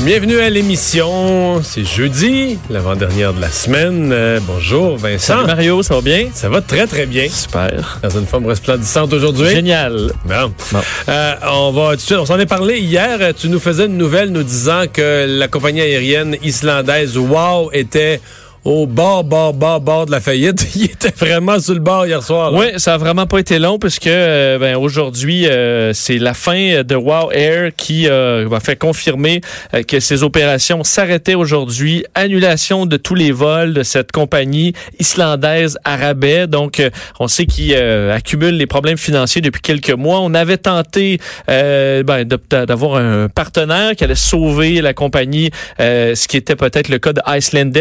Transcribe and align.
Bienvenue 0.00 0.38
à 0.38 0.50
l'émission. 0.50 1.62
C'est 1.62 1.84
jeudi, 1.84 2.58
l'avant-dernière 2.68 3.32
de 3.32 3.40
la 3.40 3.48
semaine. 3.48 4.10
Euh, 4.12 4.38
bonjour 4.42 4.98
Vincent. 4.98 5.34
Salut 5.36 5.46
Mario, 5.46 5.82
ça 5.82 5.94
va 5.94 6.00
bien? 6.02 6.28
Ça 6.34 6.50
va 6.50 6.60
très 6.60 6.86
très 6.86 7.06
bien. 7.06 7.26
Super. 7.30 8.00
Dans 8.02 8.10
une 8.10 8.26
forme 8.26 8.46
resplendissante 8.46 9.12
aujourd'hui. 9.14 9.48
Génial. 9.48 10.12
Bon. 10.26 10.52
Bon. 10.72 10.80
Euh, 11.08 11.34
on 11.50 11.70
va 11.72 11.90
tout 11.92 11.96
de 11.96 12.00
suite, 12.02 12.18
on 12.18 12.26
s'en 12.26 12.38
est 12.38 12.44
parlé 12.46 12.80
hier. 12.80 13.32
Tu 13.34 13.48
nous 13.48 13.60
faisais 13.60 13.86
une 13.86 13.96
nouvelle 13.96 14.30
nous 14.30 14.42
disant 14.42 14.82
que 14.92 15.26
la 15.26 15.48
compagnie 15.48 15.80
aérienne 15.80 16.36
islandaise 16.42 17.16
WOW 17.16 17.70
était 17.72 18.20
au 18.64 18.86
bord, 18.86 19.24
bord, 19.24 19.52
bord, 19.52 19.80
bord 19.80 20.06
de 20.06 20.10
la 20.10 20.20
faillite. 20.20 20.66
Il 20.76 20.84
était 20.84 21.12
vraiment 21.14 21.60
sur 21.60 21.74
le 21.74 21.80
bord 21.80 22.06
hier 22.06 22.22
soir. 22.22 22.52
Oui, 22.54 22.66
ça 22.78 22.94
a 22.94 22.96
vraiment 22.96 23.26
pas 23.26 23.38
été 23.38 23.58
long 23.58 23.78
puisque 23.78 24.06
euh, 24.06 24.58
ben, 24.58 24.76
aujourd'hui, 24.76 25.46
euh, 25.46 25.92
c'est 25.92 26.18
la 26.18 26.32
fin 26.32 26.82
de 26.82 26.94
Wow 26.94 27.30
Air 27.32 27.72
qui 27.76 28.08
euh, 28.08 28.46
va 28.48 28.60
fait 28.60 28.76
confirmer 28.76 29.42
euh, 29.74 29.82
que 29.82 30.00
ses 30.00 30.22
opérations 30.22 30.82
s'arrêtaient 30.82 31.34
aujourd'hui. 31.34 32.04
Annulation 32.14 32.86
de 32.86 32.96
tous 32.96 33.14
les 33.14 33.32
vols 33.32 33.74
de 33.74 33.82
cette 33.82 34.12
compagnie 34.12 34.72
islandaise 34.98 35.78
Arabais. 35.84 36.46
Donc, 36.46 36.82
on 37.20 37.28
sait 37.28 37.44
qu'ils 37.44 37.74
euh, 37.76 38.14
accumulent 38.14 38.56
les 38.56 38.66
problèmes 38.66 38.98
financiers 38.98 39.42
depuis 39.42 39.60
quelques 39.60 39.90
mois. 39.90 40.20
On 40.20 40.32
avait 40.32 40.58
tenté 40.58 41.18
ben, 41.46 42.24
d'avoir 42.50 42.96
un 42.96 43.28
partenaire 43.28 43.94
qui 43.94 44.04
allait 44.04 44.14
sauver 44.14 44.80
la 44.80 44.94
compagnie, 44.94 45.50
ce 45.78 46.28
qui 46.28 46.36
était 46.36 46.56
peut-être 46.56 46.88
le 46.88 46.98
cas 46.98 47.12
de 47.12 47.20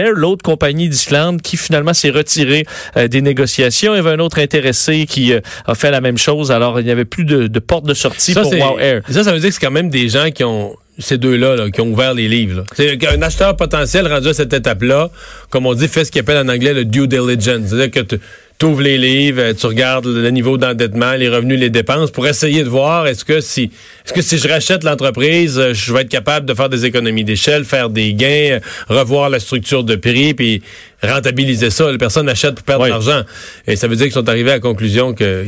l'autre 0.09 0.44
compagnie 0.44 0.72
d'Islande 0.73 1.41
qui 1.41 1.57
finalement 1.57 1.93
s'est 1.93 2.09
retirée 2.09 2.66
euh, 2.97 3.07
des 3.07 3.21
négociations. 3.21 3.93
Il 3.93 3.97
y 3.97 3.99
avait 3.99 4.11
un 4.11 4.19
autre 4.19 4.39
intéressé 4.39 5.05
qui 5.05 5.33
euh, 5.33 5.39
a 5.66 5.75
fait 5.75 5.91
la 5.91 6.02
même 6.02 6.17
chose. 6.17 6.52
Alors, 6.52 6.79
il 6.79 6.85
n'y 6.85 6.91
avait 6.91 7.05
plus 7.05 7.25
de, 7.25 7.47
de 7.47 7.59
porte 7.59 7.85
de 7.85 7.93
sortie 7.93 8.33
Ça, 8.33 8.41
pour 8.41 8.53
Wow 8.53 8.79
Air. 8.79 9.01
ça, 9.09 9.23
ça 9.23 9.31
veut 9.31 9.39
dire 9.39 9.49
que 9.49 9.55
c'est 9.55 9.66
quand 9.66 9.71
même 9.71 9.89
des 9.89 10.09
gens 10.09 10.29
qui 10.31 10.44
ont 10.44 10.75
ces 10.99 11.17
deux-là 11.17 11.55
là, 11.55 11.71
qui 11.71 11.81
ont 11.81 11.91
ouvert 11.91 12.13
les 12.13 12.27
livres. 12.27 12.63
C'est 12.75 13.03
un 13.07 13.21
acheteur 13.21 13.55
potentiel 13.55 14.07
rendu 14.07 14.27
à 14.27 14.33
cette 14.33 14.53
étape-là, 14.53 15.09
comme 15.49 15.66
on 15.66 15.73
dit, 15.73 15.88
fait 15.88 16.05
ce 16.05 16.11
qu'il 16.11 16.21
appelle 16.21 16.38
en 16.38 16.49
anglais 16.49 16.73
le 16.73 16.85
due 16.85 17.07
diligence. 17.07 17.69
C'est-à-dire 17.69 17.91
que 17.91 18.16
tu 18.59 18.66
ouvres 18.66 18.81
les 18.81 18.97
livres, 18.97 19.41
euh, 19.41 19.53
tu 19.53 19.66
regardes 19.66 20.05
le 20.05 20.29
niveau 20.29 20.57
d'endettement, 20.57 21.13
les 21.13 21.29
revenus, 21.29 21.59
les 21.59 21.71
dépenses, 21.71 22.11
pour 22.11 22.27
essayer 22.27 22.63
de 22.63 22.69
voir 22.69 23.07
est-ce 23.07 23.25
que 23.25 23.41
si 23.41 23.71
est-ce 24.05 24.13
que 24.13 24.21
si 24.21 24.37
je 24.37 24.47
rachète 24.47 24.83
l'entreprise, 24.83 25.57
euh, 25.57 25.73
je 25.73 25.93
vais 25.93 26.01
être 26.01 26.09
capable 26.09 26.45
de 26.45 26.53
faire 26.53 26.69
des 26.69 26.85
économies 26.85 27.23
d'échelle, 27.23 27.63
faire 27.65 27.89
des 27.89 28.13
gains, 28.13 28.57
euh, 28.57 28.59
revoir 28.89 29.29
la 29.29 29.39
structure 29.39 29.83
de 29.83 29.95
prix, 29.95 30.33
puis 30.33 30.61
rentabiliser 31.01 31.69
ça? 31.69 31.91
Les 31.91 31.97
personnes 31.97 32.29
achètent 32.29 32.55
pour 32.55 32.63
perdre 32.65 32.83
Oui. 32.83 32.89
de 32.89 32.93
l'argent. 32.93 33.21
Et 33.67 33.75
ça 33.75 33.87
veut 33.87 33.95
dire 33.95 34.05
qu'ils 34.05 34.13
sont 34.13 34.27
arrivés 34.29 34.51
à 34.51 34.55
la 34.55 34.59
conclusion 34.59 35.13
que 35.13 35.45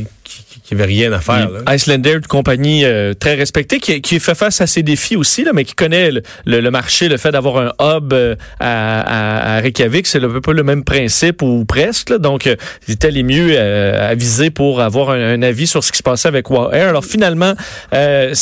qu'il 0.64 0.76
n'y 0.76 0.82
avait 0.82 0.92
rien 0.94 1.12
à 1.12 1.20
faire. 1.20 1.48
là. 1.48 1.72
Icelandair, 1.76 2.16
une 2.16 2.26
compagnie 2.26 2.84
euh, 2.84 3.14
très 3.14 3.36
respectée 3.36 3.78
qui, 3.78 4.00
qui 4.02 4.18
fait 4.18 4.34
face 4.34 4.60
à 4.60 4.66
ses 4.66 4.82
défis 4.82 5.14
aussi, 5.14 5.44
là, 5.44 5.52
mais 5.54 5.62
qui 5.64 5.74
connaît 5.76 6.10
le, 6.10 6.22
le- 6.44 6.58
le 6.58 6.70
marché, 6.72 7.08
le 7.08 7.18
fait 7.18 7.30
d'avoir 7.30 7.58
un 7.58 7.72
hub 7.98 8.12
euh, 8.12 8.34
à, 8.58 9.58
à, 9.58 9.60
Reykjavik, 9.60 10.08
c'est 10.08 10.20
un 10.24 10.40
peu 10.40 10.52
le 10.52 10.64
même 10.64 10.82
principe 10.82 11.42
ou 11.42 11.64
presque. 11.64 12.10
là. 12.10 12.18
donc, 12.18 12.48
euh, 12.48 12.56
ils 12.88 12.94
étaient 12.94 13.12
les 13.12 13.22
mieux 13.22 13.50
euh, 13.52 14.10
avisés 14.10 14.50
pour 14.50 14.80
avoir 14.80 15.10
un, 15.10 15.34
un 15.34 15.42
avis 15.42 15.68
sur 15.68 15.84
ce 15.84 15.92
qui 15.92 15.98
se 15.98 16.02
passait 16.02 16.26
avec 16.26 16.50
Wow 16.50 16.72
Air. 16.72 16.88
Alors 16.88 17.04
finalement, 17.04 17.54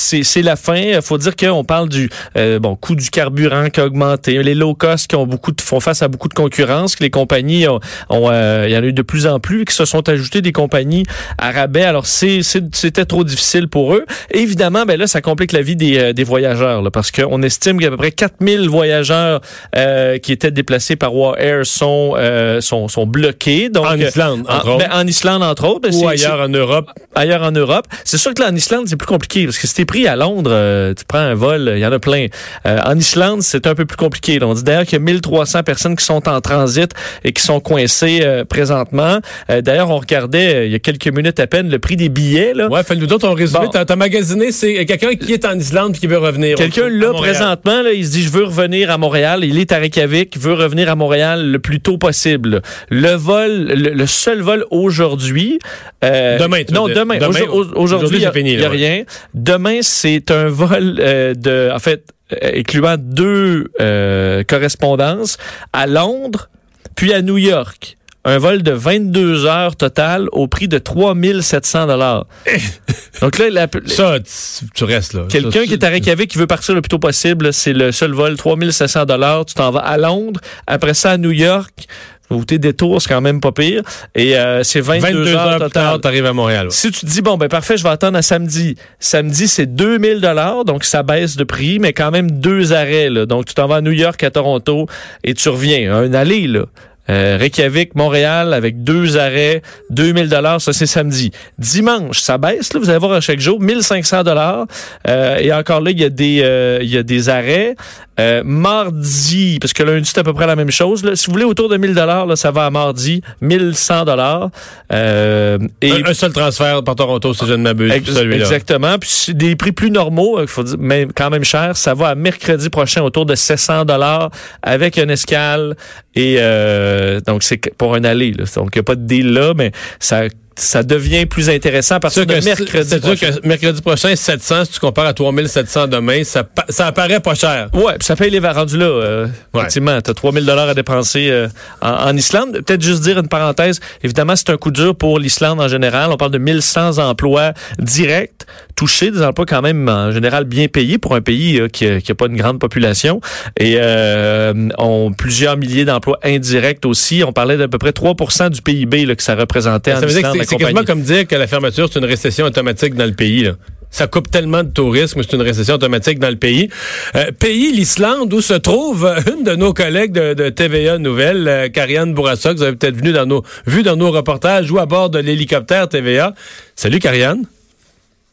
c'est 0.05 0.23
c'est 0.23 0.43
la 0.43 0.57
fin. 0.57 0.77
Il 0.77 1.03
faut 1.03 1.19
dire 1.19 1.37
qu'on 1.37 1.65
parle 1.65 1.89
du 1.89 2.11
euh, 2.37 2.59
bon 2.59 2.77
coût 2.77 2.95
du 2.95 3.11
carburant 3.11 3.69
qui 3.71 3.81
a 3.81 3.87
augmenté, 3.87 4.43
les 4.43 4.55
low 4.55 4.75
cost 4.75 5.09
qui 5.09 5.17
ont 5.17 5.27
beaucoup 5.27 5.53
de, 5.53 5.61
font 5.61 5.81
face 5.81 6.03
à 6.03 6.09
beaucoup 6.09 6.29
de 6.29 6.35
concurrence, 6.35 6.97
que 6.97 7.03
les 7.03 7.11
compagnies 7.11 7.67
ont, 7.69 7.81
ont, 8.09 8.31
euh, 8.31 8.67
il 8.69 8.73
y 8.73 8.77
en 8.77 8.83
a 8.83 8.87
eu 8.87 8.93
de 8.93 9.03
plus 9.03 9.27
en 9.27 9.41
plus, 9.41 9.65
qui 9.65 9.75
se 9.75 9.85
sont 9.85 10.09
ajoutées 10.09 10.43
des 10.43 10.53
compagnies 10.53 11.05
à 11.39 11.51
rabais. 11.51 11.85
Alors 11.85 12.07
c'était 12.07 13.05
trop 13.05 13.25
difficile 13.25 13.69
pour 13.69 13.95
eux. 13.95 14.05
Et 14.31 14.41
évidemment, 14.41 14.85
ben 14.85 14.99
là, 14.99 15.07
ça 15.07 15.21
complique 15.21 15.53
la 15.53 15.63
vie 15.63 15.77
des, 15.77 15.99
euh, 15.99 16.13
des 16.13 16.25
voyageurs, 16.25 16.83
là, 16.83 16.91
parce 16.91 17.11
qu'on 17.11 17.43
estime 17.43 17.81
qu'à 17.81 17.91
peu 17.91 17.97
près 17.97 18.13
4000 18.13 18.69
voyageurs 18.69 19.41
euh, 19.77 20.19
qui 20.19 20.33
étaient 20.33 20.51
déplacés 20.51 20.97
par 20.97 21.15
War 21.15 21.39
Air 21.39 21.67
sont, 21.67 22.15
euh, 22.17 22.61
sont, 22.61 22.89
sont 22.89 23.07
bloqués. 23.07 23.69
Donc, 23.69 23.87
En 23.87 23.99
Islande, 23.99 24.45
euh, 24.49 24.53
entre 24.53 24.69
en, 24.69 24.75
autres. 24.75 24.89
ben, 24.89 24.91
en 24.93 25.07
Islande, 25.07 25.43
entre 25.43 25.65
autres. 25.67 25.81
Ben, 25.89 25.95
Ou 25.95 26.09
ailleurs 26.09 26.41
en 26.41 26.49
Europe. 26.49 26.91
ailleurs 27.15 27.43
en 27.43 27.53
Europe. 27.53 27.87
C'est 28.05 28.19
sûr 28.19 28.35
que 28.35 28.43
là, 28.43 28.51
en 28.51 28.55
Islande, 28.55 28.87
c'est 28.89 28.97
plus 28.97 29.07
compliqué 29.07 29.45
parce 29.45 29.59
que 29.59 29.67
si 29.67 29.75
à 30.07 30.17
Londres, 30.17 30.51
euh, 30.53 30.93
tu 30.95 31.05
prends 31.07 31.19
un 31.19 31.35
vol, 31.35 31.73
il 31.77 31.79
y 31.81 31.87
en 31.87 31.93
a 31.93 31.99
plein. 31.99 32.27
Euh, 32.67 32.79
en 32.85 32.97
Islande, 32.99 33.43
c'est 33.43 33.67
un 33.67 33.75
peu 33.75 33.85
plus 33.85 33.97
compliqué. 33.97 34.39
là. 34.39 34.47
On 34.49 34.55
dit 34.55 34.63
d'ailleurs 34.65 34.85
qu'il 34.85 34.95
y 34.95 34.97
a 34.97 35.05
1300 35.05 35.63
personnes 35.63 35.97
qui 35.97 36.05
sont 36.05 36.29
en 36.29 36.41
transit 36.41 36.91
et 37.25 37.33
qui 37.33 37.43
sont 37.43 37.61
coincées 37.61 38.21
euh, 38.23 38.45
présentement. 38.45 39.19
D'ailleurs, 39.49 39.91
on 39.91 39.99
regardait 39.99 40.67
il 40.67 40.73
y 40.73 40.75
a 40.75 40.79
quelques 40.79 41.09
minutes 41.09 41.39
à 41.41 41.47
peine 41.47 41.71
le 41.71 41.79
prix 41.79 41.97
des 41.97 42.09
billets. 42.09 42.53
Là. 42.55 42.69
Ouais, 42.69 42.83
fait 42.83 42.97
nous 42.97 43.13
autres, 43.13 43.29
on 43.29 43.35
résumé. 43.35 43.65
Bon. 43.67 43.71
T'as, 43.71 43.85
t'as 43.85 43.97
magasiné, 43.97 44.53
c'est 44.53 44.85
quelqu'un 44.87 45.15
qui 45.15 45.33
est 45.33 45.45
en 45.45 45.59
Islande 45.59 45.93
qui 45.95 46.07
veut 46.07 46.19
revenir. 46.19 46.57
Quelqu'un 46.57 46.89
là 46.89 47.13
présentement, 47.13 47.83
là, 47.83 47.93
il 47.93 48.05
se 48.07 48.13
dit 48.13 48.23
je 48.23 48.31
veux 48.31 48.45
revenir 48.45 48.91
à 48.91 48.99
Montréal. 48.99 49.45
Il 49.45 49.59
est 49.59 49.73
à 49.73 49.79
Reykjavik, 49.79 50.37
veut 50.39 50.55
revenir 50.55 50.89
à 50.91 50.95
Montréal 50.97 51.51
le 51.51 51.59
plus 51.59 51.81
tôt 51.81 51.99
possible. 51.99 52.63
Le 52.91 53.11
vol, 53.13 53.51
le, 53.69 53.91
le 53.91 54.07
seul 54.07 54.41
vol 54.41 54.65
aujourd'hui. 54.71 55.59
Demain, 56.03 56.65
tu 56.65 56.75
Non, 56.75 56.89
demain. 56.89 57.19
Demain, 57.19 57.41
Aujourd- 57.51 57.73
Aujourd'hui, 57.77 58.19
il 58.19 58.23
y 58.23 58.27
a, 58.27 58.33
c'est 58.33 58.39
fini, 58.39 58.53
il 58.53 58.61
y 58.61 58.65
a 58.65 58.65
là, 58.65 58.71
ouais. 58.71 58.77
rien. 58.77 59.05
Demain, 59.35 59.81
c'est 59.85 60.31
un 60.31 60.49
vol 60.49 60.97
euh, 60.99 61.35
de, 61.35 61.71
en 61.73 61.79
fait, 61.79 62.13
euh, 62.33 62.53
incluant 62.59 62.97
deux 62.99 63.71
euh, 63.81 64.43
correspondances 64.45 65.39
à 65.73 65.87
Londres 65.87 66.49
puis 66.97 67.13
à 67.13 67.23
New 67.23 67.39
York. 67.39 67.97
Un 68.27 68.39
vol 68.39 68.63
de 68.63 68.71
22 68.71 69.45
heures 69.45 69.77
total 69.77 70.29
au 70.33 70.49
prix 70.49 70.67
de 70.67 70.79
3700 70.79 71.87
dollars. 71.87 72.27
Donc 73.21 73.37
là, 73.39 73.51
la, 73.51 73.69
Ça, 73.85 74.17
tu, 74.21 74.67
tu 74.75 74.85
restes 74.85 75.13
là. 75.13 75.25
Quelqu'un 75.29 75.65
qui 75.65 75.75
est 75.75 75.85
à 75.85 75.91
Reykjavik 75.91 76.31
qui 76.31 76.39
veut 76.39 76.47
partir 76.47 76.75
le 76.75 76.81
plus 76.81 76.89
tôt 76.89 76.99
possible, 76.99 77.53
c'est 77.53 77.75
le 77.75 77.93
seul 77.93 78.13
vol, 78.13 78.37
3700 78.39 79.05
dollars. 79.05 79.45
Tu 79.45 79.53
t'en 79.53 79.71
vas 79.71 79.81
à 79.81 79.99
Londres, 79.99 80.41
après 80.67 80.95
ça 80.95 81.11
à 81.13 81.19
New 81.19 81.33
York. 81.33 81.87
Ou 82.31 82.45
tes 82.45 82.59
détours, 82.59 83.03
c'est 83.03 83.09
quand 83.09 83.21
même 83.21 83.41
pas 83.41 83.53
pire. 83.53 83.83
Et 84.15 84.37
euh, 84.37 84.63
c'est 84.63 84.81
22, 84.81 85.07
22 85.07 85.35
heures, 85.35 85.41
heures 85.41 85.53
total. 85.59 85.71
tard, 85.71 86.01
t'arrives 86.01 86.27
à 86.27 86.33
Montréal. 86.33 86.67
ouais. 86.67 86.73
Si 86.73 86.91
tu 86.91 87.01
te 87.01 87.07
dis, 87.07 87.21
bon, 87.21 87.37
ben 87.37 87.49
parfait, 87.49 87.77
je 87.77 87.83
vais 87.83 87.91
attendre 87.91 88.17
à 88.17 88.23
samedi. 88.23 88.77
Samedi, 88.99 89.47
c'est 89.47 89.67
2000 89.67 90.21
dollars, 90.21 90.65
donc 90.65 90.85
ça 90.85 91.03
baisse 91.03 91.37
de 91.37 91.45
prix, 91.45 91.79
mais 91.79 91.93
quand 91.93 92.11
même 92.11 92.31
deux 92.31 92.73
arrêts. 92.73 93.11
Là. 93.11 93.27
Donc, 93.27 93.45
tu 93.45 93.55
t'en 93.55 93.67
vas 93.67 93.77
à 93.77 93.81
New 93.83 93.93
York, 93.93 94.23
à 94.23 94.31
Toronto, 94.31 94.87
et 95.23 95.35
tu 95.35 95.49
reviens. 95.51 95.95
Un 95.95 96.15
aller, 96.15 96.47
là. 96.47 96.65
Euh, 97.11 97.37
Reykjavik, 97.39 97.95
Montréal, 97.95 98.55
avec 98.55 98.83
deux 98.83 99.19
arrêts, 99.19 99.61
2000 99.91 100.29
dollars, 100.29 100.61
ça 100.61 100.73
c'est 100.73 100.87
samedi. 100.87 101.33
Dimanche, 101.59 102.21
ça 102.21 102.39
baisse, 102.39 102.73
là, 102.73 102.81
vous 102.81 102.89
allez 102.89 102.99
voir 102.99 103.13
à 103.13 103.21
chaque 103.21 103.41
jour, 103.41 103.61
1500 103.61 104.23
dollars. 104.23 104.67
Euh, 105.07 105.37
et 105.37 105.53
encore 105.53 105.83
là, 105.83 105.91
il 105.91 106.01
y 106.01 106.05
a 106.05 106.09
des, 106.09 106.41
euh, 106.43 106.79
il 106.81 106.89
y 106.89 106.97
a 106.97 107.03
des 107.03 107.29
arrêts. 107.29 107.77
Euh, 108.21 108.43
mardi, 108.45 109.59
parce 109.61 109.73
que 109.73 109.83
lundi 109.83 110.09
c'est 110.13 110.21
à 110.21 110.23
peu 110.23 110.33
près 110.33 110.47
la 110.47 110.55
même 110.55 110.71
chose. 110.71 111.05
Là. 111.05 111.17
Si 111.17 111.27
vous 111.27 111.33
voulez 111.33 111.45
autour 111.45 111.69
de 111.69 111.77
1000 111.77 111.95
dollars, 111.95 112.37
ça 112.39 112.51
va 112.51 112.67
à 112.67 112.71
mardi, 112.71 113.23
1100 113.41 114.05
dollars. 114.05 114.51
Euh, 114.93 115.59
et 115.83 115.91
Un, 115.91 116.07
un 116.07 116.15
seul 116.15 116.33
transfert 116.33 116.85
par 116.85 116.95
Toronto, 116.95 117.35
si 117.35 117.45
je 117.47 117.53
ne 117.53 117.63
m'abuse. 117.63 117.93
Ex-. 117.93 118.17
Exactement. 118.17 118.99
Puis 118.99 119.35
des 119.35 119.57
prix 119.57 119.73
plus 119.73 119.91
normaux, 119.91 120.41
il 120.41 120.47
faut 120.47 120.63
dire, 120.63 120.77
mais 120.79 121.09
quand 121.15 121.31
même 121.31 121.45
cher. 121.45 121.77
Ça 121.77 121.95
va 121.95 122.11
à 122.11 122.15
mercredi 122.15 122.71
prochain 122.71 123.03
autour 123.03 123.27
de 123.27 123.35
700 123.35 123.85
dollars 123.85 124.31
avec 124.63 124.97
une 124.97 125.11
escale 125.11 125.77
et 126.15 126.37
euh, 126.39 127.21
donc 127.27 127.43
c'est 127.43 127.59
pour 127.77 127.95
un 127.95 128.05
aller. 128.05 128.33
Là. 128.33 128.45
Donc 128.55 128.71
il 128.75 128.79
n'y 128.79 128.81
a 128.81 128.85
pas 128.85 128.95
de 128.95 129.07
deal 129.07 129.33
là, 129.33 129.55
mais 129.57 129.73
ça 129.99 130.23
ça 130.57 130.83
devient 130.83 131.27
plus 131.27 131.51
intéressant 131.51 131.97
de 131.97 132.25
que 132.25 132.45
mercredi 132.45 132.89
C'est 132.89 133.01
sûr 133.05 133.15
prochain. 133.17 133.33
que 133.41 133.47
mercredi 133.49 133.83
prochain, 133.83 134.15
700, 134.15 134.65
si 134.67 134.73
tu 134.73 134.81
compares 134.81 135.07
à 135.07 135.13
3700 135.13 135.89
demain, 135.89 136.23
ça, 136.25 136.45
ça 136.69 136.87
apparaît 136.87 137.21
pas 137.21 137.35
cher. 137.35 137.69
Ouais, 137.73 137.95
puis 137.99 138.05
ça 138.07 138.15
paye 138.17 138.31
les 138.31 138.39
rendus 138.39 138.77
là. 138.77 138.87
Euh, 138.87 139.27
Ouais. 139.55 139.61
Effectivement, 139.61 140.01
t'as 140.01 140.15
3000 140.15 140.45
dollars 140.45 140.69
à 140.69 140.75
dépenser 140.75 141.29
euh, 141.31 141.49
en, 141.81 142.09
en 142.09 142.17
Islande. 142.17 142.61
Peut-être 142.65 142.83
juste 142.83 143.03
dire 143.03 143.19
une 143.19 143.29
parenthèse. 143.29 143.79
Évidemment, 144.03 144.35
c'est 144.37 144.51
un 144.51 144.57
coup 144.57 144.71
dur 144.73 144.97
pour 144.97 145.19
l'Islande 145.21 145.61
en 145.61 145.69
général. 145.69 146.11
On 146.11 146.17
parle 146.17 146.33
de 146.33 146.39
1100 146.39 146.99
emplois 146.99 147.53
directs 147.79 148.33
touchés, 148.77 149.11
des 149.13 149.23
emplois 149.23 149.47
quand 149.47 149.63
même 149.63 149.89
en 149.89 150.11
général 150.11 150.45
bien 150.45 150.67
payés 150.67 150.99
pour 150.99 151.15
un 151.15 151.21
pays 151.21 151.61
euh, 151.61 151.69
qui, 151.69 151.87
a, 151.87 152.01
qui 152.01 152.11
a 152.11 152.15
pas 152.17 152.27
une 152.27 152.37
grande 152.37 152.59
population. 152.59 153.21
Et 153.59 153.77
euh, 153.79 154.69
on 154.79 155.13
plusieurs 155.13 155.57
milliers 155.57 155.85
d'emplois 155.85 156.19
indirects 156.25 156.85
aussi. 156.85 157.23
On 157.25 157.33
parlait 157.33 157.57
d'à 157.57 157.69
peu 157.69 157.79
près 157.79 157.91
3% 157.91 158.51
du 158.51 158.61
PIB 158.63 159.07
là, 159.07 159.15
que 159.15 159.23
ça 159.23 159.35
représentait 159.37 159.93
en 159.93 160.01
Ça 160.01 160.07
Islande. 160.07 160.44
C'est- 160.45 160.57
quasiment 160.57 160.85
comme 160.85 161.03
dire 161.03 161.27
que 161.27 161.35
la 161.37 161.47
fermeture, 161.47 161.89
c'est 161.93 161.99
une 161.99 162.05
récession 162.07 162.47
automatique 162.47 162.95
dans 162.95 163.07
le 163.07 163.13
pays. 163.15 163.45
là. 163.45 163.53
Ça 163.91 164.09
coupe 164.09 164.29
tellement 164.29 164.65
de 164.65 164.71
tourisme, 164.71 165.23
c'est 165.23 165.35
une 165.37 165.43
récession 165.43 165.75
automatique 165.77 166.19
dans 166.19 166.29
le 166.31 166.35
pays. 166.37 166.69
Euh, 167.15 167.31
pays, 167.31 167.71
l'Islande, 167.71 168.33
où 168.35 168.41
se 168.41 168.55
trouve 168.55 169.07
euh, 169.07 169.21
une 169.37 169.45
de 169.45 169.55
nos 169.55 169.73
collègues 169.73 170.11
de, 170.11 170.35
de 170.35 170.49
TVA 170.49 170.99
Nouvelles, 170.99 171.47
euh, 171.47 171.69
Karianne 171.69 172.13
Bourassa, 172.13 172.53
que 172.53 172.57
vous 172.57 172.63
avez 172.65 172.75
peut-être 172.77 172.97
venu 172.97 173.13
dans 173.13 173.25
nos, 173.27 173.45
vu 173.67 173.85
dans 173.85 173.95
nos 173.95 174.11
reportages 174.11 174.69
ou 174.73 174.79
à 174.81 174.87
bord 174.87 175.11
de 175.11 175.21
l'hélicoptère 175.21 175.89
TVA. 175.89 176.35
Salut, 176.75 176.99
Karianne. 176.99 177.45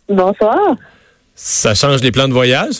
Bonsoir. 0.10 0.58
Ça 1.36 1.76
change 1.76 2.02
les 2.02 2.12
plans 2.12 2.28
de 2.28 2.34
voyage? 2.34 2.78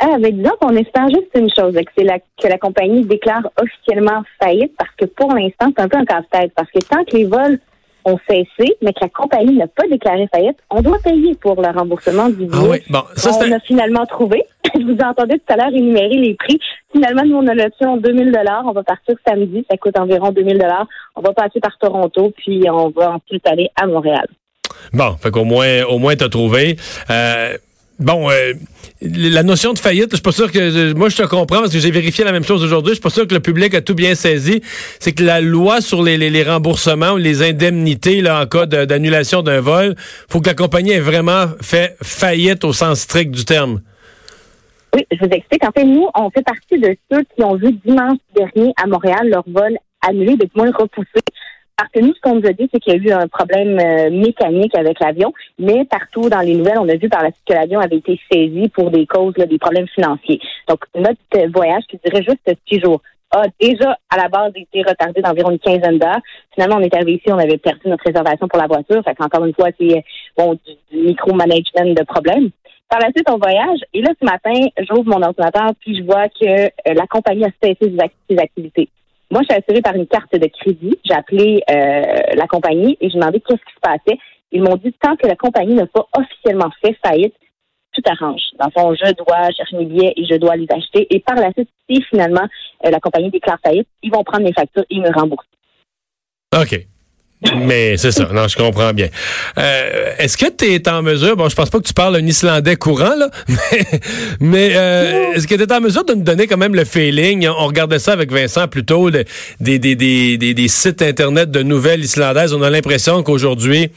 Ah, 0.00 0.16
ben 0.20 0.36
disons 0.36 0.54
qu'on 0.60 0.76
espère 0.76 1.08
juste 1.08 1.30
une 1.34 1.50
chose, 1.56 1.74
que 1.74 1.90
c'est 1.96 2.04
la, 2.04 2.18
que 2.18 2.46
la 2.48 2.58
compagnie 2.58 3.04
déclare 3.04 3.42
officiellement 3.60 4.22
faillite, 4.40 4.72
parce 4.78 4.90
que 4.96 5.06
pour 5.06 5.32
l'instant, 5.34 5.72
c'est 5.76 5.82
un 5.82 5.88
peu 5.88 5.96
un 5.98 6.04
casse-tête, 6.04 6.52
parce 6.54 6.70
que 6.70 6.78
tant 6.80 7.04
que 7.04 7.16
les 7.16 7.24
vols 7.24 7.58
ont 8.04 8.18
cessé, 8.28 8.76
mais 8.82 8.92
que 8.92 9.00
la 9.02 9.08
compagnie 9.08 9.56
n'a 9.56 9.66
pas 9.66 9.86
déclaré 9.88 10.28
faillite, 10.32 10.58
on 10.70 10.80
doit 10.80 10.98
payer 11.02 11.34
pour 11.34 11.60
le 11.60 11.68
remboursement 11.68 12.28
du 12.28 12.46
billet. 12.46 12.50
Ah 12.52 12.68
oui, 12.70 12.78
bon, 12.88 13.02
ça 13.14 13.30
on 13.40 13.52
a 13.52 13.60
finalement 13.60 14.06
trouvé. 14.06 14.44
Je 14.74 14.84
vous 14.84 14.98
entendais 15.04 15.38
tout 15.38 15.52
à 15.52 15.56
l'heure 15.56 15.72
énumérer 15.74 16.16
les 16.16 16.34
prix. 16.34 16.58
Finalement, 16.92 17.24
nous, 17.24 17.36
on 17.36 17.46
a 17.46 17.54
l'option 17.54 17.96
2000 17.96 18.32
dollars. 18.32 18.62
On 18.66 18.72
va 18.72 18.82
partir 18.82 19.14
samedi. 19.26 19.64
Ça 19.70 19.76
coûte 19.76 19.98
environ 19.98 20.30
2000 20.30 20.58
dollars. 20.58 20.86
On 21.16 21.20
va 21.20 21.32
passer 21.32 21.60
par 21.60 21.76
Toronto, 21.78 22.32
puis 22.36 22.64
on 22.70 22.90
va 22.90 23.12
ensuite 23.12 23.46
aller 23.46 23.70
à 23.80 23.86
Montréal. 23.86 24.26
Bon, 24.92 25.16
fait 25.16 25.30
qu'au 25.30 25.44
moins, 25.44 25.84
au 25.84 25.98
moins, 25.98 26.16
t'as 26.16 26.28
trouvé. 26.28 26.76
Euh, 27.10 27.56
bon, 27.98 28.30
euh, 28.30 28.54
la 29.00 29.42
notion 29.42 29.72
de 29.72 29.78
faillite, 29.78 30.08
je 30.10 30.16
suis 30.16 30.22
pas 30.22 30.32
sûr 30.32 30.50
que 30.50 30.92
moi 30.94 31.08
je 31.08 31.16
te 31.16 31.22
comprends 31.22 31.60
parce 31.60 31.72
que 31.72 31.78
j'ai 31.78 31.90
vérifié 31.90 32.24
la 32.24 32.32
même 32.32 32.44
chose 32.44 32.62
aujourd'hui. 32.64 32.90
Je 32.90 32.94
suis 32.94 33.02
pas 33.02 33.10
sûr 33.10 33.26
que 33.26 33.34
le 33.34 33.40
public 33.40 33.74
a 33.74 33.80
tout 33.80 33.94
bien 33.94 34.14
saisi. 34.14 34.60
C'est 34.98 35.12
que 35.12 35.22
la 35.22 35.40
loi 35.40 35.80
sur 35.80 36.02
les, 36.02 36.42
remboursements 36.42 37.12
ou 37.12 37.16
les 37.16 37.42
indemnités 37.42 38.20
là 38.20 38.42
en 38.42 38.46
cas 38.46 38.66
d'annulation 38.66 39.42
d'un 39.42 39.60
vol, 39.60 39.94
faut 40.28 40.40
que 40.40 40.48
la 40.48 40.54
compagnie 40.54 40.92
ait 40.92 41.00
vraiment 41.00 41.46
fait 41.60 41.96
faillite 42.02 42.64
au 42.64 42.72
sens 42.72 43.00
strict 43.00 43.30
du 43.30 43.44
terme. 43.44 43.80
Oui, 44.94 45.04
je 45.10 45.18
vous 45.18 45.30
explique. 45.30 45.64
En 45.64 45.70
fait, 45.70 45.84
nous, 45.84 46.08
on 46.14 46.30
fait 46.30 46.42
partie 46.42 46.78
de 46.78 46.96
ceux 47.10 47.22
qui 47.36 47.44
ont 47.44 47.56
vu 47.56 47.72
dimanche 47.84 48.18
dernier 48.34 48.72
à 48.82 48.86
Montréal 48.86 49.28
leur 49.28 49.44
vol 49.46 49.76
annulé, 50.06 50.36
de 50.36 50.48
moins 50.54 50.70
repoussé. 50.70 51.20
Parce 51.78 51.92
que 51.92 52.00
nous, 52.00 52.12
ce 52.12 52.20
qu'on 52.20 52.34
nous 52.34 52.46
a 52.48 52.52
dit, 52.52 52.68
c'est 52.72 52.80
qu'il 52.80 52.92
y 52.92 52.96
a 52.96 52.98
eu 52.98 53.12
un 53.12 53.28
problème 53.28 53.78
euh, 53.78 54.10
mécanique 54.10 54.74
avec 54.74 54.98
l'avion, 54.98 55.32
mais 55.60 55.84
partout 55.84 56.28
dans 56.28 56.40
les 56.40 56.56
nouvelles, 56.56 56.80
on 56.80 56.88
a 56.88 56.96
vu 56.96 57.08
par 57.08 57.22
la 57.22 57.30
suite 57.30 57.44
que 57.46 57.54
l'avion 57.54 57.78
avait 57.78 57.98
été 57.98 58.18
saisi 58.30 58.68
pour 58.70 58.90
des 58.90 59.06
causes, 59.06 59.36
là, 59.36 59.46
des 59.46 59.58
problèmes 59.58 59.86
financiers. 59.86 60.40
Donc, 60.68 60.80
notre 60.96 61.20
euh, 61.36 61.48
voyage 61.54 61.84
qui 61.88 62.00
durait 62.04 62.24
juste 62.24 62.58
six 62.68 62.80
jours 62.80 63.00
a 63.30 63.44
déjà, 63.60 63.96
à 64.10 64.16
la 64.16 64.28
base, 64.28 64.50
été 64.56 64.82
retardé 64.82 65.22
d'environ 65.22 65.52
une 65.52 65.60
quinzaine 65.60 65.98
d'heures. 65.98 66.18
Finalement, 66.52 66.78
on 66.78 66.80
est 66.80 66.92
arrivé 66.92 67.12
ici, 67.12 67.30
on 67.30 67.38
avait 67.38 67.58
perdu 67.58 67.86
notre 67.86 68.04
réservation 68.04 68.48
pour 68.48 68.58
la 68.58 68.66
voiture. 68.66 69.00
Fait 69.04 69.14
qu'encore 69.14 69.44
une 69.44 69.54
fois, 69.54 69.68
c'est 69.78 70.02
bon, 70.36 70.54
du, 70.54 70.72
du 70.90 71.04
micro-management 71.04 71.96
de 71.96 72.04
problèmes. 72.04 72.50
Par 72.88 72.98
la 72.98 73.10
suite, 73.10 73.30
on 73.30 73.38
voyage. 73.38 73.80
Et 73.92 74.00
là, 74.00 74.10
ce 74.20 74.24
matin, 74.24 74.66
j'ouvre 74.78 75.04
mon 75.04 75.22
ordinateur, 75.22 75.70
puis 75.78 75.96
je 75.96 76.02
vois 76.02 76.28
que 76.28 76.64
euh, 76.64 76.68
la 76.86 77.06
compagnie 77.06 77.44
a 77.44 77.50
cessé 77.62 77.94
ses 78.28 78.38
activités. 78.38 78.88
Moi, 79.30 79.42
je 79.42 79.52
suis 79.52 79.62
assurée 79.62 79.82
par 79.82 79.94
une 79.94 80.06
carte 80.06 80.32
de 80.32 80.46
crédit. 80.46 80.98
J'ai 81.04 81.14
appelé 81.14 81.62
euh, 81.70 82.34
la 82.34 82.46
compagnie 82.46 82.96
et 83.00 83.10
j'ai 83.10 83.18
demandé 83.18 83.40
qu'est-ce 83.40 83.60
qui 83.60 83.74
se 83.74 83.80
passait. 83.80 84.18
Ils 84.52 84.62
m'ont 84.62 84.76
dit 84.76 84.94
tant 85.00 85.16
que 85.16 85.26
la 85.26 85.36
compagnie 85.36 85.74
n'a 85.74 85.86
pas 85.86 86.06
officiellement 86.16 86.70
fait 86.82 86.96
faillite, 87.04 87.34
tout 87.92 88.02
arrange. 88.06 88.40
Dans 88.58 88.66
le 88.66 88.72
fond, 88.72 88.94
je 88.94 89.12
dois 89.14 89.50
chercher 89.50 89.76
mes 89.76 89.84
billets 89.84 90.14
et 90.16 90.24
je 90.24 90.36
dois 90.36 90.56
les 90.56 90.66
acheter. 90.70 91.06
Et 91.14 91.20
par 91.20 91.36
la 91.36 91.52
suite, 91.52 91.68
si 91.88 92.02
finalement 92.02 92.46
euh, 92.86 92.90
la 92.90 93.00
compagnie 93.00 93.30
déclare 93.30 93.58
faillite, 93.62 93.88
ils 94.02 94.10
vont 94.10 94.24
prendre 94.24 94.44
mes 94.44 94.54
factures 94.54 94.84
et 94.88 94.98
me 94.98 95.12
rembourser. 95.12 95.48
OK. 96.54 96.86
Mais 97.56 97.96
c'est 97.96 98.10
ça, 98.10 98.28
non, 98.32 98.48
je 98.48 98.56
comprends 98.56 98.92
bien. 98.92 99.08
Euh, 99.58 100.12
Est-ce 100.18 100.36
que 100.36 100.46
tu 100.50 100.72
es 100.74 100.88
en 100.88 101.02
mesure, 101.02 101.36
bon, 101.36 101.48
je 101.48 101.54
pense 101.54 101.70
pas 101.70 101.78
que 101.78 101.84
tu 101.86 101.92
parles 101.94 102.16
un 102.16 102.26
islandais 102.26 102.74
courant, 102.74 103.14
là, 103.16 103.30
mais, 103.48 104.00
mais 104.40 104.70
euh, 104.74 105.32
est-ce 105.34 105.46
que 105.46 105.54
tu 105.54 105.62
es 105.62 105.72
en 105.72 105.80
mesure 105.80 106.04
de 106.04 106.14
nous 106.14 106.22
donner 106.24 106.48
quand 106.48 106.56
même 106.56 106.74
le 106.74 106.84
feeling? 106.84 107.46
On 107.46 107.66
regardait 107.66 108.00
ça 108.00 108.12
avec 108.12 108.32
Vincent 108.32 108.66
plus 108.66 108.84
tôt, 108.84 109.08
le- 109.08 109.24
des, 109.60 109.78
des, 109.78 109.94
des, 109.94 110.36
des, 110.36 110.52
des 110.52 110.68
sites 110.68 111.00
Internet 111.00 111.50
de 111.52 111.62
nouvelles 111.62 112.02
islandaises. 112.04 112.52
On 112.52 112.62
a 112.62 112.70
l'impression 112.70 113.22
qu'aujourd'hui, 113.22 113.90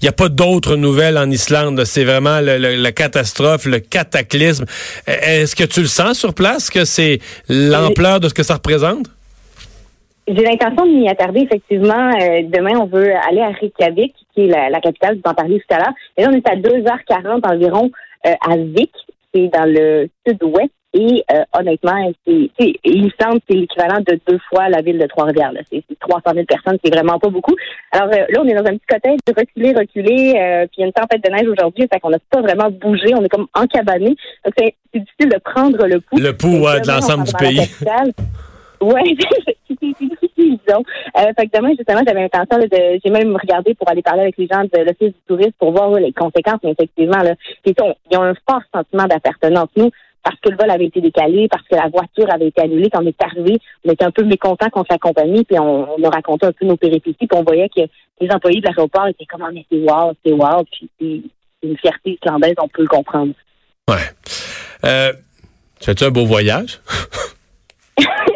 il 0.00 0.04
n'y 0.04 0.08
a 0.08 0.12
pas 0.12 0.28
d'autres 0.30 0.76
nouvelles 0.76 1.18
en 1.18 1.30
Islande. 1.30 1.84
C'est 1.84 2.04
vraiment 2.04 2.40
le- 2.40 2.56
le- 2.58 2.76
la 2.76 2.92
catastrophe, 2.92 3.66
le 3.66 3.78
cataclysme. 3.80 4.64
Est-ce 5.06 5.54
que 5.54 5.64
tu 5.64 5.82
le 5.82 5.86
sens 5.86 6.18
sur 6.18 6.32
place, 6.32 6.70
que 6.70 6.86
c'est 6.86 7.20
l'ampleur 7.50 8.20
de 8.20 8.28
ce 8.30 8.34
que 8.34 8.42
ça 8.42 8.54
représente? 8.54 9.06
J'ai 10.28 10.42
l'intention 10.42 10.86
de 10.86 10.90
m'y 10.90 11.08
attarder, 11.08 11.40
effectivement. 11.42 12.10
Euh, 12.20 12.42
demain, 12.44 12.78
on 12.80 12.86
veut 12.86 13.14
aller 13.28 13.40
à 13.40 13.50
Reykjavik, 13.50 14.14
qui 14.34 14.42
est 14.42 14.48
la, 14.48 14.70
la 14.70 14.80
capitale, 14.80 15.16
vous 15.16 15.30
en 15.30 15.34
parliez 15.34 15.60
tout 15.60 15.74
à 15.74 15.78
l'heure. 15.78 15.94
Et 16.16 16.22
là, 16.22 16.30
on 16.32 16.36
est 16.36 16.48
à 16.48 16.56
2h40 16.56 17.48
environ 17.48 17.90
euh, 18.26 18.34
à 18.40 18.56
Vik, 18.56 18.92
c'est 19.32 19.48
dans 19.48 19.66
le 19.66 20.08
sud-ouest. 20.26 20.70
Et 20.94 21.22
euh, 21.30 21.44
honnêtement, 21.52 22.10
c'est, 22.26 22.50
il 22.58 23.12
semble 23.20 23.40
que 23.40 23.46
c'est 23.50 23.56
l'équivalent 23.56 24.00
de 24.00 24.18
deux 24.26 24.38
fois 24.48 24.70
la 24.70 24.80
ville 24.80 24.98
de 24.98 25.06
Trois-Rivières. 25.06 25.52
là. 25.52 25.60
C'est, 25.70 25.84
c'est 25.86 25.98
300 25.98 26.22
000 26.32 26.46
personnes, 26.46 26.78
c'est 26.82 26.94
vraiment 26.94 27.18
pas 27.18 27.28
beaucoup. 27.28 27.54
Alors 27.92 28.08
euh, 28.14 28.24
là, 28.30 28.40
on 28.42 28.46
est 28.46 28.54
dans 28.54 28.64
un 28.64 28.76
petit 28.76 28.86
cottage, 28.88 29.18
reculer, 29.36 29.74
reculer. 29.74 30.34
Euh, 30.40 30.66
puis 30.66 30.76
il 30.78 30.80
y 30.80 30.84
a 30.84 30.86
une 30.86 30.92
tempête 30.94 31.22
de 31.22 31.30
neige 31.30 31.48
aujourd'hui, 31.48 31.86
fait 31.92 32.00
qu'on 32.00 32.08
n'a 32.08 32.18
pas 32.30 32.40
vraiment 32.40 32.70
bougé. 32.70 33.14
On 33.14 33.22
est 33.22 33.28
comme 33.28 33.46
encabané. 33.54 34.16
Donc 34.44 34.54
c'est, 34.56 34.74
c'est 34.94 35.00
difficile 35.00 35.28
de 35.28 35.38
prendre 35.44 35.86
le 35.86 36.00
pouls. 36.00 36.18
Le 36.18 36.32
pouls, 36.32 36.64
ouais, 36.64 36.80
de 36.80 36.86
l'ensemble 36.86 37.24
du 37.24 37.32
pays. 37.34 37.60
Ouais, 38.80 39.16
c'est 39.68 39.76
disons. 40.36 40.82
Euh, 41.16 41.32
fait 41.38 41.50
demain, 41.52 41.70
justement, 41.76 42.02
j'avais 42.06 42.22
l'intention 42.22 42.58
de, 42.58 43.00
j'ai 43.04 43.10
même 43.10 43.34
regardé 43.34 43.74
pour 43.74 43.88
aller 43.88 44.02
parler 44.02 44.22
avec 44.22 44.36
les 44.36 44.46
gens 44.46 44.62
de 44.62 44.80
l'Office 44.80 45.14
du 45.14 45.20
tourisme 45.26 45.52
pour 45.58 45.72
voir 45.72 45.90
les 45.92 46.12
conséquences, 46.12 46.60
mais 46.62 46.72
effectivement, 46.72 47.22
là, 47.22 47.34
ils 47.64 47.74
ont, 47.82 48.22
un 48.22 48.34
fort 48.48 48.62
sentiment 48.74 49.06
d'appartenance. 49.06 49.68
Nous, 49.76 49.90
parce 50.22 50.38
que 50.40 50.50
le 50.50 50.56
vol 50.56 50.70
avait 50.70 50.86
été 50.86 51.00
décalé, 51.00 51.46
parce 51.48 51.62
que 51.68 51.76
la 51.76 51.88
voiture 51.88 52.32
avait 52.32 52.48
été 52.48 52.62
annulée, 52.62 52.90
quand 52.90 53.02
on 53.02 53.06
est 53.06 53.22
arrivé, 53.22 53.58
on 53.84 53.92
était 53.92 54.04
un 54.04 54.10
peu 54.10 54.24
mécontents 54.24 54.70
contre 54.70 54.90
la 54.90 54.98
compagnie, 54.98 55.44
puis 55.44 55.58
on, 55.58 55.94
on 55.98 56.02
a 56.02 56.10
raconté 56.10 56.46
un 56.46 56.52
peu 56.52 56.66
nos 56.66 56.76
péripéties, 56.76 57.26
puis 57.26 57.38
on 57.38 57.44
voyait 57.44 57.68
que 57.68 57.82
les 58.20 58.30
employés 58.30 58.60
de 58.60 58.66
l'aéroport 58.66 59.06
étaient 59.06 59.26
comme, 59.26 59.42
Ah, 59.42 59.50
mais 59.52 59.64
c'est 59.70 59.78
wow, 59.78 60.12
c'est 60.24 60.32
wow, 60.32 60.64
puis 60.70 60.90
c'est 61.00 61.68
une 61.68 61.78
fierté 61.78 62.18
islandaise, 62.22 62.54
on 62.58 62.68
peut 62.68 62.82
le 62.82 62.88
comprendre. 62.88 63.32
Ouais. 63.88 63.96
Euh, 64.84 65.12
tu 65.78 65.86
fais-tu 65.86 66.04
un 66.04 66.10
beau 66.10 66.26
voyage? 66.26 66.80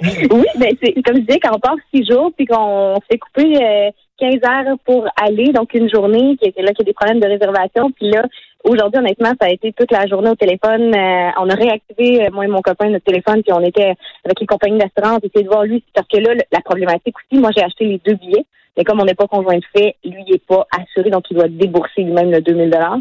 Oui, 0.03 0.47
ben 0.59 0.71
c'est 0.83 0.95
comme 1.03 1.17
je 1.17 1.21
disais, 1.21 1.41
quand 1.41 1.55
on 1.55 1.59
part 1.59 1.77
six 1.93 2.07
jours, 2.07 2.33
puis 2.37 2.47
qu'on 2.47 2.97
fait 3.11 3.19
couper 3.19 3.57
euh, 3.63 3.91
15 4.19 4.35
heures 4.49 4.77
pour 4.85 5.07
aller, 5.21 5.53
donc 5.53 5.75
une 5.75 5.91
journée, 5.91 6.39
là 6.41 6.51
qu'il 6.51 6.63
y 6.63 6.83
a 6.83 6.85
des 6.85 6.93
problèmes 6.93 7.21
de 7.21 7.27
réservation, 7.27 7.91
puis 7.91 8.11
là, 8.11 8.25
aujourd'hui, 8.65 8.99
honnêtement, 8.99 9.33
ça 9.41 9.49
a 9.49 9.51
été 9.51 9.73
toute 9.73 9.91
la 9.91 10.07
journée 10.07 10.31
au 10.31 10.35
téléphone. 10.35 10.95
Euh, 10.95 11.31
on 11.39 11.49
a 11.49 11.55
réactivé, 11.55 12.27
euh, 12.27 12.31
moi 12.33 12.45
et 12.45 12.49
mon 12.49 12.61
copain, 12.61 12.89
notre 12.89 13.05
téléphone, 13.05 13.43
puis 13.43 13.53
on 13.53 13.63
était 13.63 13.95
avec 14.25 14.41
les 14.41 14.47
compagnies 14.47 14.79
d'assurance, 14.79 15.21
essayer 15.23 15.45
de 15.45 15.51
voir 15.51 15.65
lui, 15.65 15.83
parce 15.95 16.09
que 16.09 16.19
là, 16.19 16.35
la 16.53 16.61
problématique 16.61 17.15
aussi, 17.17 17.41
moi 17.41 17.51
j'ai 17.57 17.63
acheté 17.63 17.85
les 17.85 18.01
deux 18.05 18.15
billets, 18.15 18.45
mais 18.77 18.85
comme 18.85 19.01
on 19.01 19.05
n'est 19.05 19.15
pas 19.15 19.27
conjoint 19.27 19.59
de 19.59 19.65
fait, 19.77 19.97
lui 20.05 20.25
il 20.27 20.35
est 20.35 20.47
pas 20.47 20.67
assuré, 20.79 21.11
donc 21.11 21.25
il 21.31 21.37
doit 21.37 21.49
débourser 21.49 22.03
lui-même 22.03 22.31
le 22.31 22.41
2000 22.41 22.71
dollars. 22.71 22.99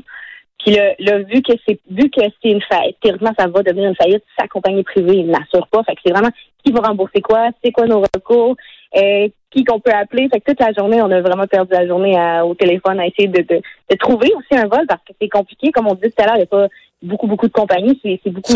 Puis 0.64 0.76
là, 0.76 1.20
vu 1.20 1.42
que 1.42 1.54
c'est 1.66 1.80
vu 1.90 2.10
que 2.10 2.22
c'est 2.42 2.50
une 2.52 2.62
faillite, 2.62 2.98
théoriquement, 3.02 3.32
ça 3.40 3.48
va 3.48 3.64
devenir 3.64 3.90
une 3.90 3.96
faillite, 3.96 4.24
sa 4.38 4.48
compagnie 4.48 4.84
privée, 4.84 5.18
il 5.18 5.28
n'assure 5.28 5.68
pas. 5.68 5.84
Fait 5.84 5.96
que 5.96 6.02
c'est 6.06 6.12
vraiment 6.12 6.32
qui 6.64 6.72
va 6.74 6.82
rembourser 6.82 7.22
quoi, 7.22 7.50
c'est 7.64 7.72
quoi 7.72 7.86
nos 7.88 8.02
recours, 8.02 8.56
euh, 8.98 9.28
qui 9.52 9.64
qu'on 9.64 9.80
peut 9.80 9.94
appeler. 9.94 10.28
Fait 10.28 10.42
que 10.42 10.52
toute 10.52 10.60
la 10.60 10.74
journée, 10.74 11.02
on 11.02 11.10
a 11.12 11.22
vraiment 11.22 11.48
perdu 11.48 11.72
la 11.72 11.88
journée 11.88 12.18
à- 12.20 12.46
au 12.46 12.54
téléphone 12.56 13.00
à 13.00 13.08
essayer 13.08 13.30
de, 13.30 13.42
de, 13.42 13.62
de 13.90 13.96
trouver 13.96 14.30
aussi 14.36 14.60
un 14.62 14.68
vol 14.68 14.86
parce 14.88 15.02
que 15.08 15.14
c'est 15.20 15.30
compliqué. 15.30 15.72
Comme 15.72 15.88
on 15.88 15.96
dit 15.96 16.12
tout 16.12 16.22
à 16.22 16.26
l'heure, 16.26 16.36
il 16.36 16.40
n'y 16.40 16.44
a 16.44 16.48
pas 16.48 16.68
beaucoup, 17.02 17.28
beaucoup 17.28 17.48
de 17.48 17.54
compagnies. 17.54 17.98
C'est 18.04 18.30
beaucoup. 18.30 18.52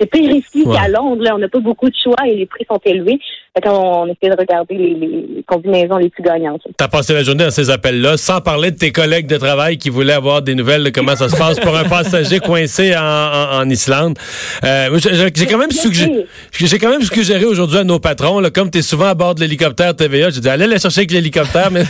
C'est 0.00 0.18
risqué 0.20 0.62
Ouais. 0.64 0.76
qu'à 0.76 0.88
Londres. 0.88 1.22
Là. 1.22 1.34
On 1.34 1.38
n'a 1.38 1.48
pas 1.48 1.60
beaucoup 1.60 1.88
de 1.88 1.94
choix 2.02 2.16
et 2.26 2.34
les 2.34 2.46
prix 2.46 2.64
sont 2.68 2.80
élevés. 2.84 3.18
Fait 3.56 3.60
qu'on 3.60 3.70
on 3.76 4.06
essaie 4.06 4.34
de 4.34 4.36
regarder 4.36 4.74
les, 4.74 4.94
les 4.94 5.44
combinaisons 5.46 5.96
les 5.98 6.08
plus 6.08 6.24
gagnantes. 6.24 6.60
T'as 6.76 6.88
passé 6.88 7.12
la 7.12 7.22
journée 7.22 7.44
dans 7.44 7.50
ces 7.52 7.70
appels-là, 7.70 8.16
sans 8.16 8.40
parler 8.40 8.72
de 8.72 8.76
tes 8.76 8.90
collègues 8.90 9.28
de 9.28 9.36
travail 9.36 9.78
qui 9.78 9.90
voulaient 9.90 10.12
avoir 10.14 10.42
des 10.42 10.56
nouvelles 10.56 10.82
de 10.82 10.90
comment 10.90 11.14
ça 11.14 11.28
se 11.28 11.36
passe 11.36 11.60
pour 11.60 11.76
un 11.76 11.84
passager 11.84 12.40
coincé 12.44 12.96
en, 12.96 13.00
en- 13.00 13.60
en 13.60 13.70
Islande. 13.70 14.18
Euh, 14.64 14.98
j'ai 15.36 15.46
quand 15.46 15.58
même 15.58 15.70
suggéré, 15.70 16.26
j'ai 16.52 16.78
quand 16.80 16.90
même 16.90 17.02
suggéré 17.02 17.44
aujourd'hui 17.44 17.78
à 17.78 17.84
nos 17.84 18.00
patrons, 18.00 18.40
là, 18.40 18.50
comme 18.50 18.72
tu 18.72 18.78
es 18.78 18.82
souvent 18.82 19.06
à 19.06 19.14
bord 19.14 19.36
de 19.36 19.40
l'hélicoptère 19.42 19.94
TVA, 19.94 20.30
j'ai 20.30 20.40
dit 20.40 20.48
allez 20.48 20.66
la 20.66 20.78
chercher 20.78 21.02
avec 21.02 21.12
l'hélicoptère, 21.12 21.70
mais 21.70 21.84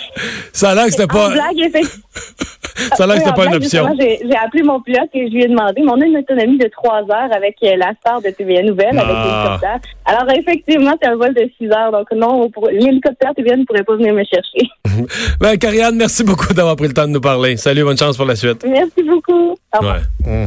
ça 0.54 0.70
a 0.70 0.74
l'air 0.74 0.86
que 0.86 0.92
c'était 0.92 1.06
pas, 1.06 1.28
blague. 1.30 1.70
ça 2.96 3.04
a 3.04 3.06
l'air 3.06 3.16
que 3.16 3.22
c'était 3.22 3.34
pas 3.34 3.46
une 3.46 3.54
option. 3.54 3.88
J'ai 3.98 4.36
appelé 4.36 4.62
mon 4.62 4.80
pilote 4.80 5.08
et 5.14 5.26
je 5.28 5.32
lui 5.32 5.44
ai 5.44 5.48
demandé, 5.48 5.82
mais 5.82 5.90
on 5.90 6.00
a 6.00 6.04
une 6.06 6.16
autonomie 6.18 6.58
de 6.58 6.68
trois 6.68 7.00
heures 7.02 7.32
avec 7.34 7.56
euh, 7.62 7.76
la 7.76 7.92
star 8.00 8.20
de 8.22 8.30
TVA 8.30 8.62
Nouvelle, 8.62 8.98
avec 8.98 9.14
Ah. 9.16 9.58
l'hélicoptère. 9.60 9.78
Alors, 10.04 10.30
effectivement, 10.36 10.92
c'est 11.00 11.08
un 11.08 11.16
vol 11.16 11.34
de 11.34 11.48
six 11.58 11.66
heures. 11.70 11.92
Donc, 11.92 12.06
non, 12.14 12.50
l'hélicoptère 12.70 13.32
TVA 13.36 13.56
ne 13.56 13.64
pourrait 13.64 13.84
pas 13.84 13.96
venir 13.96 14.14
me 14.14 14.24
chercher. 14.24 14.68
Ben, 15.40 15.56
Karianne, 15.56 15.96
merci 15.96 16.24
beaucoup 16.24 16.52
d'avoir 16.52 16.76
pris 16.76 16.88
le 16.88 16.92
temps 16.94 17.06
de 17.06 17.12
nous 17.12 17.20
parler. 17.20 17.56
Salut, 17.56 17.84
bonne 17.84 17.96
chance 17.96 18.16
pour 18.16 18.26
la 18.26 18.36
suite. 18.36 18.64
Merci 18.68 19.02
beaucoup. 19.02 19.52
Au 19.72 19.78
revoir. 19.78 20.00
Ouais. 20.26 20.46